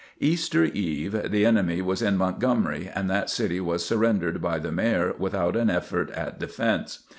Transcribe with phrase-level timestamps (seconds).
[0.19, 5.13] Easter Eve the enemy was in Montgomery and that city was surrendered by the Mayor
[5.19, 7.03] without an effort at defence.